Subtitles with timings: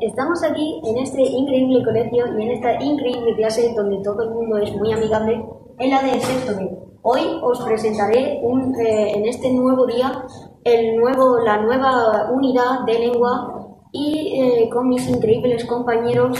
[0.00, 4.58] Estamos aquí en este increíble colegio y en esta increíble clase donde todo el mundo
[4.58, 5.44] es muy amigable,
[5.78, 6.52] en la de sexto.
[7.02, 10.24] Hoy os presentaré un, eh, en este nuevo día
[10.64, 16.38] el nuevo, la nueva unidad de lengua y eh, con mis increíbles compañeros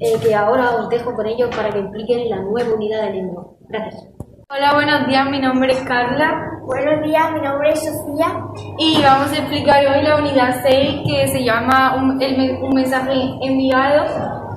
[0.00, 3.48] eh, que ahora os dejo con ellos para que expliquen la nueva unidad de lengua.
[3.68, 4.06] Gracias.
[4.48, 8.44] Hola, buenos días, mi nombre es Carla Buenos días, mi nombre es Sofía.
[8.76, 13.38] y vamos a explicar hoy la unidad 6 que se llama Un, el un mensaje
[13.40, 14.04] enviado.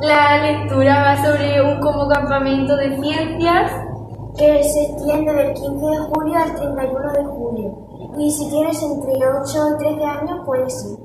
[0.02, 3.72] La lectura va sobre un como campamento de ciencias.
[4.38, 7.78] que se extiende del 15 de julio al 31 de julio.
[8.18, 11.00] Y si tienes entre 8 y 13 años, puedes ir.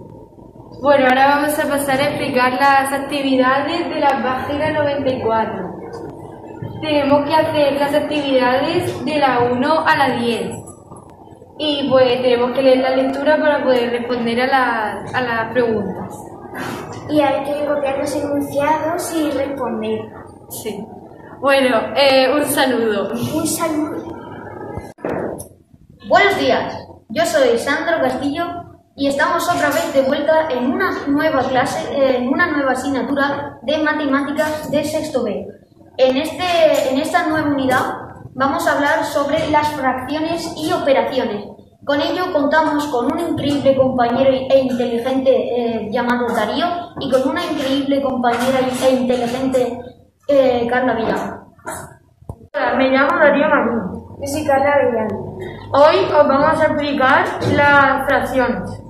[0.83, 5.70] Bueno, ahora vamos a pasar a explicar las actividades de la página 94.
[6.83, 10.66] Tenemos que hacer las actividades de la 1 a la 10.
[11.59, 16.12] Y pues tenemos que leer la lectura para poder responder a, la- a las preguntas.
[17.09, 20.00] Y hay que copiar los enunciados y responder.
[20.50, 20.84] Sí.
[21.41, 23.11] Bueno, eh, un saludo.
[23.34, 24.05] Un saludo.
[26.08, 26.75] Buenos días,
[27.08, 28.45] yo soy Sandro Castillo
[28.95, 33.78] y estamos otra vez de vuelta en una nueva clase, en una nueva asignatura de
[33.78, 35.47] matemáticas de sexto B.
[35.98, 37.95] En, este, en esta nueva unidad
[38.37, 41.47] vamos a hablar sobre las fracciones y operaciones.
[41.84, 46.67] Con ello contamos con un increíble compañero e inteligente eh, llamado Darío
[47.01, 49.79] y con una increíble compañera e inteligente
[50.29, 51.41] eh, Carla Villar.
[52.53, 53.81] Hola, me llamo Darío Marín.
[54.20, 55.37] Yo soy Carla Avellano.
[55.73, 58.83] Hoy os vamos a explicar las fracciones.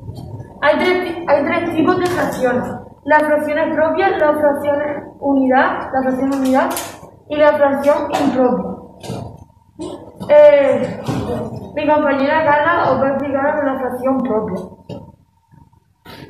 [0.62, 2.68] Hay tres, hay tres tipos de fracciones.
[3.04, 6.70] Las fracciones propias, las fracciones unidad, la fracción unidad
[7.28, 8.75] y la fracción impropia.
[10.28, 11.00] Eh,
[11.74, 14.56] mi compañera Carla os va a explicar la fracción propia.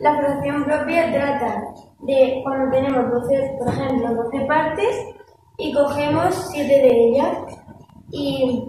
[0.01, 1.63] La fracción propia trata
[2.01, 5.07] de cuando tenemos 12, por ejemplo, 12 partes
[5.57, 7.39] y cogemos 7 de ellas.
[8.11, 8.69] Y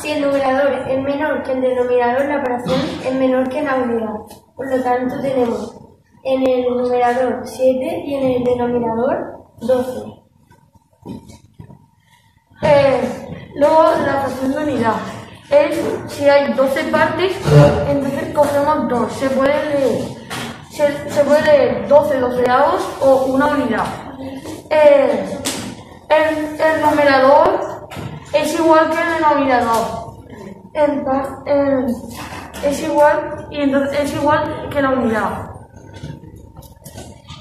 [0.00, 4.14] si el numerador es menor que el denominador, la fracción es menor que la unidad.
[4.54, 5.76] Por lo tanto, tenemos
[6.24, 10.22] en el numerador 7 y en el denominador 12.
[12.64, 14.94] Eh, luego la fracción de unidad.
[15.50, 17.36] Es si hay 12 partes,
[17.88, 19.12] entonces cogemos dos.
[19.12, 20.02] Se puede leer,
[20.70, 23.84] se, se puede leer 12 doceavos o una unidad.
[24.70, 25.38] Eh,
[26.08, 27.88] el, el numerador
[28.32, 30.02] es igual que el denominador.
[30.74, 31.96] Entonces,
[32.64, 35.50] es igual y entonces es igual que la unidad.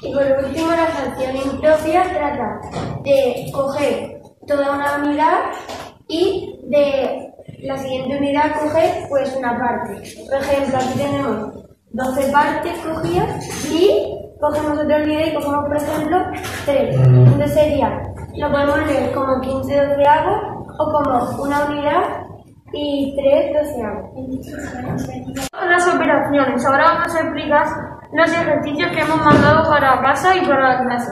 [0.02, 2.60] Y por último, la fracción impropia trata
[3.04, 5.40] de coger toda una unidad
[6.12, 7.34] y de
[7.64, 10.02] la siguiente unidad coger pues una parte.
[10.30, 11.54] Por ejemplo, aquí tenemos
[11.92, 16.18] 12 partes cogidas y cogemos otra unidad y cogemos, por ejemplo,
[16.66, 16.96] 3.
[16.96, 22.04] Entonces sería, lo podemos leer como 15 doceavos o como una unidad
[22.74, 24.12] y 3 doceavos.
[25.70, 26.66] las operaciones.
[26.66, 27.66] Ahora vamos a explicar
[28.14, 31.12] los ejercicios que hemos mandado para casa y para la clase.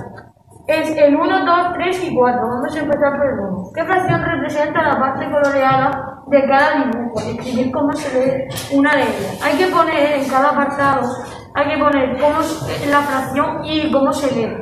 [0.69, 2.41] Es el 1, 2, 3 y 4.
[2.47, 3.71] Vamos a empezar por el 1.
[3.73, 7.19] ¿Qué fracción representa la parte coloreada de cada dibujo?
[7.21, 9.41] Escribir cómo se lee una de ellas.
[9.43, 11.09] Hay que poner en cada apartado,
[11.55, 14.57] hay que poner cómo es la fracción y cómo se lee.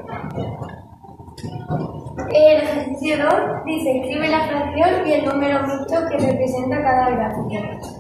[2.32, 3.34] El ejercicio 2
[3.66, 7.50] dice escribe la fracción y el número mixto que representa cada gráfico.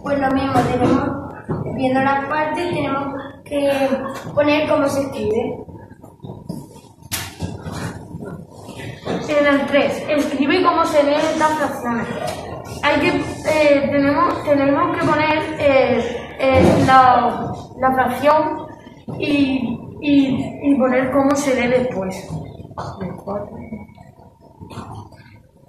[0.03, 3.69] Pues lo mismo, tenemos, viendo las partes, tenemos que
[4.33, 5.67] poner cómo se escribe.
[9.29, 12.07] En el 3, escribe cómo se leen estas fracciones.
[12.81, 18.67] Hay que, eh, tenemos, tenemos que poner eh, eh, la, la fracción
[19.19, 22.15] y, y, poner cómo se lee después.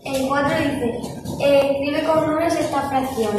[0.04, 1.00] El 4 dice
[1.40, 3.36] escribe con números esta fracción.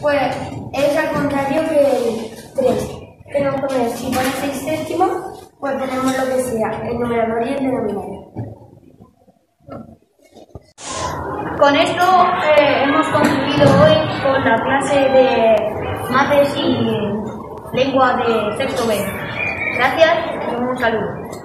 [0.00, 0.36] Pues
[0.72, 2.90] es al contrario que el 3.
[3.32, 7.62] Tenemos poner, si pone 6 séptimos, pues ponemos lo que sea, el numerador y el
[7.64, 8.43] denominador.
[11.58, 12.26] Con esto
[12.58, 15.56] eh, hemos concluido hoy con la clase de
[16.10, 18.96] mates y lengua de sexto B.
[19.76, 20.18] Gracias
[20.50, 21.43] y un saludo.